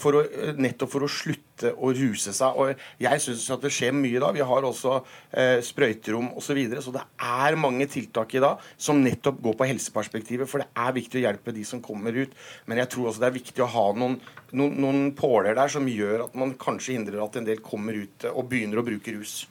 for 0.00 0.16
å, 0.16 0.24
nettopp 0.56 0.92
for 0.92 1.04
å 1.04 1.10
slutte 1.10 1.74
å 1.76 1.90
ruse 1.92 2.32
seg. 2.36 2.56
Og 2.56 3.02
jeg 3.02 3.22
syns 3.24 3.46
at 3.52 3.64
det 3.64 3.72
skjer 3.74 3.92
mye 3.96 4.22
da. 4.22 4.30
Vi 4.32 4.44
har 4.46 4.66
også 4.66 4.96
eh, 4.98 5.58
sprøyterom 5.64 6.32
osv. 6.32 6.50
Så, 6.50 6.56
videre, 6.58 6.82
så 6.82 6.90
det 6.94 7.04
er 7.22 7.54
mange 7.60 7.86
tiltak 7.86 8.32
i 8.34 8.42
dag 8.42 8.62
som 8.80 8.98
nettopp 9.04 9.38
går 9.44 9.54
på 9.60 9.68
helseperspektivet. 9.70 10.50
For 10.50 10.64
det 10.64 10.70
er 10.74 10.96
viktig 10.96 11.20
å 11.20 11.24
hjelpe 11.28 11.54
de 11.54 11.62
som 11.68 11.82
kommer 11.84 12.16
ut. 12.16 12.34
Men 12.66 12.82
jeg 12.82 12.90
tror 12.94 13.10
også 13.10 13.22
det 13.22 13.30
er 13.30 13.38
viktig 13.38 13.62
å 13.62 13.70
ha 13.70 13.86
noen 13.94 14.18
noen, 14.56 14.74
noen 14.82 15.14
påler 15.14 15.54
der 15.54 15.70
som 15.70 15.86
gjør 15.86 16.26
at 16.26 16.36
man 16.38 16.56
kanskje 16.58 16.96
hindrer 16.96 17.22
at 17.22 17.38
en 17.38 17.46
del 17.46 17.62
kommer 17.64 17.94
ut 17.94 18.26
og 18.32 18.48
begynner 18.50 18.80
å 18.80 18.86
bruke 18.86 19.14
rus. 19.14 19.44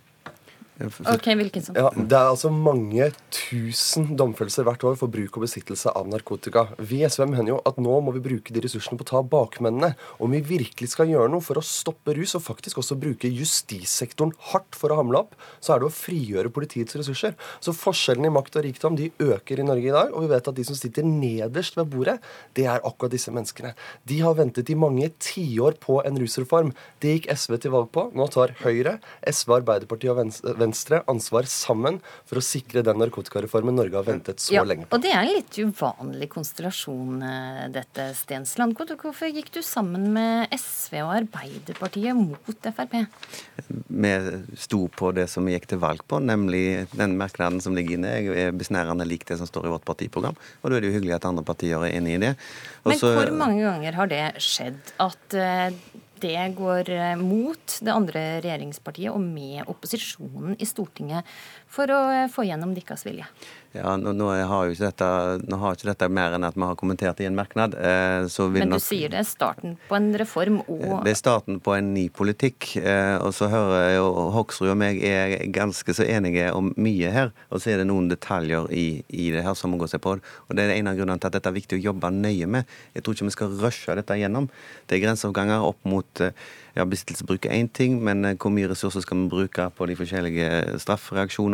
Ok, 0.80 1.28
Wilkinson. 1.36 1.76
Ja, 1.76 1.90
Det 1.92 2.16
er 2.16 2.30
altså 2.30 2.50
mange 2.54 3.10
tusen 3.36 4.14
domfellelser 4.16 4.64
hvert 4.64 4.84
år 4.88 4.96
for 5.00 5.12
bruk 5.12 5.36
og 5.36 5.44
besittelse 5.44 5.92
av 5.92 6.08
narkotika. 6.08 6.70
Vi 6.80 7.02
i 7.02 7.10
SV 7.10 7.26
mener 7.28 7.52
jo 7.52 7.58
at 7.68 7.80
nå 7.82 7.98
må 8.06 8.14
vi 8.16 8.24
bruke 8.24 8.54
de 8.56 8.64
ressursene 8.64 8.96
på 9.00 9.04
å 9.04 9.10
ta 9.10 9.22
bakmennene. 9.22 9.92
Om 10.24 10.32
vi 10.38 10.42
virkelig 10.56 10.94
skal 10.94 11.12
gjøre 11.12 11.32
noe 11.34 11.44
for 11.44 11.60
å 11.60 11.66
stoppe 11.66 12.16
rus, 12.16 12.38
og 12.40 12.46
faktisk 12.46 12.80
også 12.80 12.96
bruke 13.00 13.28
justissektoren 13.28 14.32
hardt 14.54 14.78
for 14.80 14.94
å 14.94 15.02
hamle 15.02 15.20
opp, 15.26 15.36
så 15.60 15.76
er 15.76 15.84
det 15.84 15.90
å 15.90 15.96
frigjøre 15.96 16.54
politiets 16.56 16.96
ressurser. 16.96 17.36
Så 17.60 17.76
forskjellene 17.76 18.32
i 18.32 18.36
makt 18.40 18.56
og 18.62 18.68
rikdom 18.70 18.96
de 19.00 19.12
øker 19.20 19.60
i 19.60 19.68
Norge 19.68 19.92
i 19.92 19.96
dag, 19.96 20.16
og 20.16 20.24
vi 20.24 20.32
vet 20.32 20.48
at 20.48 20.56
de 20.56 20.68
som 20.68 20.80
sitter 20.80 21.04
nederst 21.04 21.76
ved 21.76 21.92
bordet, 21.92 22.20
det 22.56 22.70
er 22.72 22.80
akkurat 22.88 23.12
disse 23.12 23.34
menneskene. 23.36 23.74
De 24.08 24.22
har 24.24 24.40
ventet 24.40 24.72
i 24.72 24.80
mange 24.80 25.12
tiår 25.20 25.76
på 25.84 26.00
en 26.08 26.24
rusreform. 26.24 26.72
Det 27.04 27.18
gikk 27.18 27.30
SV 27.36 27.60
til 27.60 27.76
valg 27.76 27.92
på. 27.92 28.08
Nå 28.16 28.32
tar 28.32 28.56
Høyre, 28.64 28.98
SV, 29.28 29.60
Arbeiderpartiet 29.60 30.16
og 30.16 30.22
Venstre 30.24 30.69
Venstre 30.70 31.02
ansvar 31.10 31.48
sammen 31.50 31.98
for 32.30 32.40
å 32.40 32.44
sikre 32.46 32.84
den 32.86 33.00
narkotikareformen 33.02 33.78
Norge 33.78 33.98
har 33.98 34.06
ventet 34.06 34.42
så 34.44 34.60
ja, 34.60 34.64
lenge 34.68 34.86
på. 34.86 34.98
Og 34.98 35.04
det 35.04 35.12
er 35.16 35.24
en 35.24 35.34
litt 35.34 35.58
uvanlig 35.58 36.30
konstellasjon, 36.34 37.24
eh, 37.26 37.64
dette, 37.74 38.10
Stensland. 38.18 38.78
Hvorfor 38.78 39.32
gikk 39.34 39.50
du 39.56 39.62
sammen 39.66 40.12
med 40.14 40.54
SV 40.54 41.00
og 41.02 41.14
Arbeiderpartiet 41.18 42.18
mot 42.18 42.70
Frp? 42.70 43.00
Vi 43.90 44.14
sto 44.60 44.84
på 44.94 45.12
det 45.18 45.26
som 45.32 45.48
vi 45.48 45.56
gikk 45.56 45.70
til 45.72 45.82
valg 45.82 46.04
på, 46.10 46.20
nemlig 46.22 46.86
den 46.94 47.18
merknaden 47.20 47.62
som 47.64 47.78
ligger 47.78 47.98
inne. 47.98 48.14
Jeg 48.20 48.50
er 48.50 48.58
besnærende 48.58 49.08
lik 49.10 49.26
det 49.30 49.40
som 49.42 49.50
står 49.50 49.70
i 49.70 49.74
vårt 49.74 49.88
partiprogram, 49.90 50.38
og 50.62 50.70
da 50.70 50.78
er 50.78 50.86
det 50.86 50.92
jo 50.92 50.98
hyggelig 51.00 51.18
at 51.18 51.30
andre 51.30 51.46
partier 51.48 51.82
er 51.82 51.98
enig 51.98 52.20
i 52.20 52.22
det. 52.28 52.36
Også, 52.86 53.10
Men 53.10 53.18
hvor 53.18 53.34
mange 53.42 53.66
ganger 53.66 53.98
har 53.98 54.12
det 54.12 54.24
skjedd 54.44 54.94
at 55.02 55.36
uh, 55.40 55.74
det 56.22 56.38
går 56.58 56.90
eh, 56.94 57.16
mot 57.20 57.78
det 57.86 57.94
andre 57.94 58.24
regjeringspartiet 58.44 59.14
og 59.14 59.24
med 59.24 59.70
opposisjonen 59.72 60.58
i 60.60 60.68
Stortinget 60.68 61.28
for 61.70 61.92
å 61.94 62.02
eh, 62.14 62.28
få 62.32 62.48
gjennom 62.48 62.74
deres 62.76 63.06
vilje. 63.08 63.28
Ja, 63.70 63.92
nå, 64.02 64.16
nå, 64.18 64.32
har 64.50 64.66
jo 64.66 64.74
ikke 64.74 64.88
dette, 64.88 65.08
nå 65.46 65.58
har 65.62 65.76
ikke 65.78 65.92
dette 65.92 66.08
mer 66.10 66.34
enn 66.34 66.46
at 66.48 66.56
vi 66.58 66.66
har 66.66 66.78
kommentert 66.80 67.20
i 67.22 67.28
en 67.30 67.36
merknad. 67.38 67.76
Eh, 67.78 68.26
Men 68.50 68.66
du 68.66 68.74
nok, 68.74 68.82
sier 68.82 69.12
det 69.14 69.20
er 69.22 69.28
starten 69.30 69.76
på 69.86 69.98
en 70.00 70.10
reform 70.18 70.64
og 70.64 71.04
Det 71.06 71.14
er 71.14 71.20
starten 71.20 71.60
på 71.62 71.76
en 71.78 71.92
ny 71.94 72.08
politikk. 72.10 72.72
Eh, 72.82 73.18
og 73.22 73.36
så 73.38 73.52
hører 73.52 73.94
jo 74.00 74.08
Hoksrud 74.34 74.74
og 74.74 74.80
meg 74.82 75.04
er 75.06 75.36
ganske 75.54 75.94
så 75.94 76.08
enige 76.08 76.50
om 76.58 76.72
mye 76.82 77.14
her. 77.14 77.30
Og 77.54 77.62
så 77.62 77.76
er 77.76 77.84
det 77.84 77.90
noen 77.92 78.10
detaljer 78.10 78.72
i, 78.74 79.04
i 79.14 79.30
det 79.36 79.46
her 79.46 79.54
som 79.54 79.70
må 79.70 79.78
gå 79.78 79.90
seg 79.92 80.02
på. 80.02 80.16
Og 80.18 80.58
det 80.58 80.66
er 80.66 80.80
en 80.80 80.90
av 80.90 80.98
grunnene 80.98 81.22
til 81.22 81.30
at 81.30 81.38
dette 81.38 81.54
er 81.54 81.60
viktig 81.60 81.78
å 81.78 81.86
jobbe 81.92 82.10
nøye 82.16 82.50
med. 82.50 82.80
Jeg 82.98 83.06
tror 83.06 83.20
ikke 83.20 83.30
vi 83.30 83.38
skal 83.38 83.54
rushe 83.62 84.00
dette 84.02 84.18
gjennom. 84.18 84.50
Det 84.90 84.98
er 84.98 85.06
grenseoppganger 85.06 85.70
opp 85.70 85.86
mot 85.86 86.26
eh, 86.26 86.34
ja, 86.74 86.86
Besittelsesbruk 86.90 87.46
er 87.46 87.58
én 87.60 87.70
ting, 87.70 88.00
men 88.04 88.26
eh, 88.26 88.38
hvor 88.40 88.54
mye 88.54 88.70
ressurser 88.72 89.04
skal 89.06 89.24
vi 89.24 89.30
bruke 89.32 89.70
på 89.76 89.88
de 89.90 89.98
forskjellige 90.00 90.80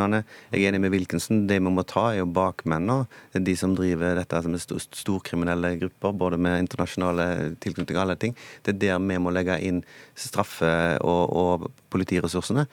straffereaksjonene? 0.06 0.24
Jeg 0.52 0.64
er 0.64 0.70
enig 0.70 0.82
med 0.82 0.92
Wilkinson. 0.94 1.48
Det 1.48 1.60
vi 1.60 1.72
må 1.72 1.84
ta, 1.84 2.12
er 2.12 2.22
jo 2.22 2.28
bakmennene. 2.28 3.08
De 3.34 3.56
som 3.56 3.76
driver 3.76 4.16
dette 4.16 4.42
som 4.44 4.54
er 4.54 4.62
storkriminelle 4.62 5.78
grupper, 5.80 6.14
både 6.14 6.38
med 6.38 6.66
internasjonale 6.66 7.56
tilknytninger 7.60 8.00
og 8.00 8.06
alle 8.06 8.16
ting. 8.20 8.36
Det 8.64 8.76
er 8.76 8.80
der 8.80 9.00
vi 9.00 9.18
må 9.18 9.32
legge 9.32 9.60
inn 9.62 9.84
straffe- 10.16 11.00
og, 11.02 11.34
og 11.36 11.72
politiressursene. 11.90 12.68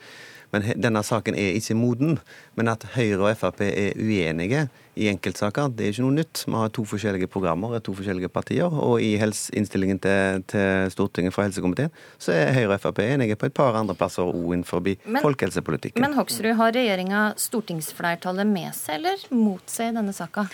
Men 0.53 0.67
denne 0.77 1.01
saken 1.01 1.35
er 1.35 1.55
ikke 1.57 1.75
moden. 1.75 2.19
Men 2.55 2.69
at 2.69 2.85
Høyre 2.93 3.31
og 3.31 3.37
Frp 3.37 3.61
er 3.65 3.97
uenige 3.97 4.67
i 4.95 5.07
enkeltsaker. 5.09 5.71
Det 5.73 5.87
er 5.87 5.95
ikke 5.95 6.05
noe 6.05 6.17
nytt. 6.19 6.43
Vi 6.45 6.55
har 6.57 6.71
to 6.73 6.85
forskjellige 6.87 7.29
programmer, 7.31 7.77
to 7.83 7.95
forskjellige 7.97 8.29
partier. 8.33 8.69
Og 8.69 9.01
i 9.01 9.13
innstillingen 9.17 10.01
til, 10.03 10.43
til, 10.49 10.91
Stortinget 10.93 11.33
fra 11.35 11.47
helsekomiteen 11.47 11.91
så 12.21 12.33
er 12.35 12.53
Høyre 12.55 12.77
og 12.77 12.83
Frp 12.83 13.01
enige 13.05 13.37
på 13.39 13.49
et 13.49 13.55
par 13.55 13.77
andre 13.79 13.95
plasser 13.97 14.25
òg 14.25 14.53
innenfor 14.57 14.83
folkehelsepolitikken. 15.23 16.03
Men 16.03 16.17
Hoksrud, 16.17 16.53
har 16.59 16.75
regjeringa 16.75 17.23
stortingsflertallet 17.39 18.49
med 18.49 18.71
seg 18.77 18.99
eller 18.99 19.23
mot 19.33 19.63
seg 19.69 19.91
i 19.91 19.97
denne 19.97 20.13
saka? 20.15 20.45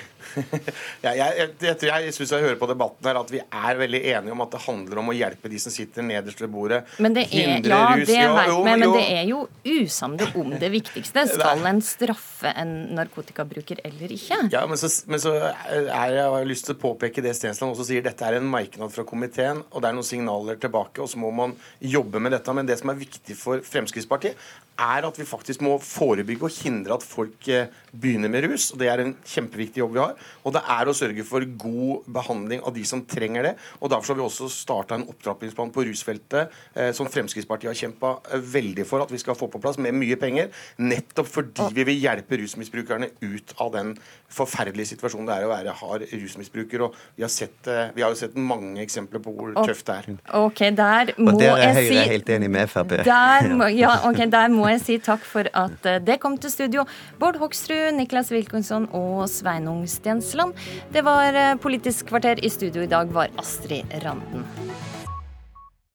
ja, 1.06 1.14
jeg 1.16 1.30
jeg, 1.40 1.50
jeg, 1.62 1.78
jeg 2.06 2.14
syns 2.16 2.34
jeg 2.36 2.44
hører 2.44 2.58
på 2.60 2.68
debatten 2.70 3.10
her 3.10 3.20
at 3.20 3.32
vi 3.34 3.42
er 3.42 3.80
veldig 3.80 4.02
enige 4.14 4.36
om 4.36 4.44
at 4.46 4.54
det 4.56 4.62
handler 4.66 5.02
om 5.02 5.12
å 5.12 5.16
hjelpe 5.16 5.52
de 5.52 5.60
som 5.62 5.74
sitter 5.74 6.06
nederst 6.06 6.42
ved 6.44 6.52
bordet. 6.54 6.82
Men 7.02 7.16
det 7.18 7.26
er, 7.28 7.60
ja, 7.66 7.82
rus. 7.96 8.08
det 8.10 8.20
jo, 8.20 8.60
med, 8.66 8.84
men 8.84 8.96
det 8.96 9.06
er 9.20 9.24
jo 9.30 9.44
usamde 9.80 10.30
om 10.40 10.54
det 10.62 10.72
viktigste. 10.74 11.26
Skal 11.34 11.66
en 11.70 11.82
straffe 11.86 12.54
en 12.60 12.74
narkotikabruker 12.98 13.82
eller 13.88 14.16
ikke? 14.16 14.29
Ikke. 14.30 14.54
Ja, 14.54 14.62
men 14.70 14.80
så, 14.80 14.90
men 15.10 15.22
så 15.22 15.34
er 15.42 15.90
jeg, 15.90 16.24
har 16.24 16.38
jeg 16.38 16.50
lyst 16.52 16.70
til 16.70 16.78
å 16.78 16.82
påpeke 16.82 17.24
det 17.26 17.34
Stensland 17.38 17.74
også 17.74 17.90
sier. 17.90 18.06
Dette 18.06 18.26
er 18.28 18.38
en 18.38 18.50
merknad 18.50 18.94
fra 18.94 19.06
komiteen, 19.08 19.64
og 19.74 19.82
det 19.82 19.90
er 19.90 19.98
noen 19.98 20.08
signaler 20.08 20.60
tilbake. 20.62 21.02
Og 21.04 21.12
så 21.12 21.22
må 21.22 21.34
man 21.36 21.58
jobbe 21.82 22.22
med 22.24 22.36
dette. 22.38 22.56
Men 22.56 22.70
det 22.70 22.80
som 22.82 22.94
er 22.94 23.02
viktig 23.02 23.38
for 23.40 23.66
Fremskrittspartiet, 23.66 24.38
er 24.80 25.08
at 25.08 25.20
vi 25.20 25.28
faktisk 25.28 25.64
må 25.66 25.76
forebygge 25.84 26.48
og 26.48 26.56
hindre 26.64 26.96
at 26.96 27.06
folk 27.06 27.48
eh, 27.52 27.70
begynner 27.92 28.32
med 28.32 28.48
rus. 28.48 28.70
og 28.74 28.80
Det 28.82 28.90
er 28.90 29.04
en 29.04 29.14
kjempeviktig 29.26 29.82
jobb 29.82 29.96
vi 29.96 30.02
har. 30.02 30.16
Og 30.46 30.56
det 30.56 30.62
er 30.76 30.90
å 30.90 30.96
sørge 30.96 31.26
for 31.28 31.46
god 31.60 32.08
behandling 32.20 32.64
av 32.64 32.76
de 32.76 32.86
som 32.88 33.04
trenger 33.06 33.50
det. 33.50 33.54
og 33.80 33.92
Derfor 33.94 34.14
har 34.14 34.20
vi 34.22 34.26
også 34.28 34.50
starta 34.54 34.98
en 34.98 35.08
opptrappingsplan 35.10 35.74
på 35.76 35.86
rusfeltet 35.90 36.56
eh, 36.76 36.92
som 36.96 37.10
Fremskrittspartiet 37.12 37.72
har 37.72 37.80
kjempa 37.80 38.16
eh, 38.30 38.44
veldig 38.56 38.88
for 38.88 39.04
at 39.04 39.14
vi 39.14 39.22
skal 39.22 39.38
få 39.38 39.50
på 39.52 39.62
plass, 39.62 39.80
med 39.80 39.96
mye 39.98 40.18
penger. 40.20 40.50
Nettopp 40.82 41.30
fordi 41.30 41.70
vi 41.76 41.88
vil 41.92 42.02
hjelpe 42.04 42.40
rusmisbrukerne 42.42 43.12
ut 43.22 43.56
av 43.60 43.74
den 43.76 43.96
forferdelige 44.30 44.94
situasjonen 44.94 45.30
det 45.30 45.38
er 45.38 45.48
å 45.48 45.52
være 45.52 45.76
hard 45.82 46.06
rusmisbruker. 46.14 46.86
og 46.88 46.98
Vi 47.18 47.26
har, 47.26 47.34
sett, 47.34 47.60
eh, 47.68 47.92
vi 47.96 48.06
har 48.06 48.14
jo 48.14 48.20
sett 48.20 48.38
mange 48.38 48.82
eksempler 48.84 49.24
på 49.24 49.34
hvor 49.36 49.54
tøft 49.66 49.90
det 49.90 49.98
er. 50.00 50.20
Ok, 50.40 50.64
der 50.78 51.14
må 51.18 51.34
Og 51.34 51.42
der 51.42 51.58
er 51.58 51.74
Høyre 51.80 52.06
helt 52.14 52.30
enig 52.30 52.50
med 52.50 52.70
Frp. 52.70 52.98
Der 53.06 53.50
må, 53.56 53.70
ja, 53.74 53.96
okay, 54.10 54.30
der 54.30 54.50
må 54.54 54.69
jeg 54.76 54.84
si 54.86 54.98
takk 55.04 55.26
for 55.26 55.50
at 55.54 55.90
eh, 55.90 56.02
det 56.04 56.20
kom 56.24 56.38
til 56.42 56.54
studio. 56.54 56.86
Bård 57.22 57.40
Hoksrud, 57.42 57.94
Niklas 57.98 58.32
Wilkinson 58.36 58.90
og 58.96 59.26
Sveinung 59.32 59.86
Stensland. 59.90 60.58
Det 60.94 61.06
var 61.08 61.34
eh, 61.34 61.56
Politisk 61.62 62.12
kvarter. 62.12 62.44
I 62.44 62.54
studio 62.54 62.86
i 62.86 62.92
dag 62.92 63.14
var 63.14 63.34
Astrid 63.40 63.90
Randen. 64.04 64.48